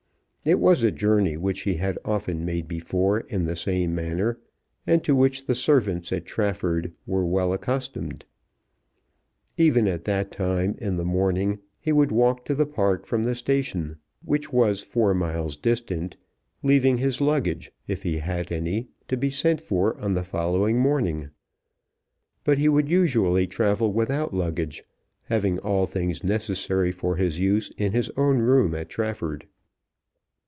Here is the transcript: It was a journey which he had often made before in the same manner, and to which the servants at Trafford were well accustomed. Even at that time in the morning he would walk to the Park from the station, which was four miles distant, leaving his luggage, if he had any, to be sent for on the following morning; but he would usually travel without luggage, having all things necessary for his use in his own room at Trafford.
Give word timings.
It 0.43 0.57
was 0.59 0.81
a 0.81 0.89
journey 0.89 1.37
which 1.37 1.61
he 1.61 1.75
had 1.75 1.99
often 2.03 2.43
made 2.43 2.67
before 2.67 3.19
in 3.19 3.45
the 3.45 3.55
same 3.55 3.93
manner, 3.93 4.39
and 4.87 5.03
to 5.03 5.13
which 5.15 5.45
the 5.45 5.53
servants 5.53 6.11
at 6.11 6.25
Trafford 6.25 6.91
were 7.05 7.23
well 7.23 7.53
accustomed. 7.53 8.25
Even 9.55 9.87
at 9.87 10.05
that 10.05 10.31
time 10.31 10.73
in 10.79 10.97
the 10.97 11.05
morning 11.05 11.59
he 11.79 11.91
would 11.91 12.11
walk 12.11 12.43
to 12.45 12.55
the 12.55 12.65
Park 12.65 13.05
from 13.05 13.23
the 13.23 13.35
station, 13.35 13.97
which 14.25 14.51
was 14.51 14.81
four 14.81 15.13
miles 15.13 15.55
distant, 15.57 16.17
leaving 16.63 16.97
his 16.97 17.21
luggage, 17.21 17.71
if 17.87 18.01
he 18.01 18.17
had 18.17 18.51
any, 18.51 18.87
to 19.09 19.17
be 19.17 19.29
sent 19.29 19.61
for 19.61 19.95
on 20.01 20.15
the 20.15 20.23
following 20.23 20.79
morning; 20.79 21.29
but 22.43 22.57
he 22.57 22.67
would 22.67 22.89
usually 22.89 23.45
travel 23.45 23.93
without 23.93 24.33
luggage, 24.33 24.83
having 25.25 25.59
all 25.59 25.85
things 25.85 26.23
necessary 26.23 26.91
for 26.91 27.17
his 27.17 27.37
use 27.39 27.69
in 27.77 27.91
his 27.91 28.09
own 28.17 28.39
room 28.39 28.73
at 28.73 28.89
Trafford. 28.89 29.45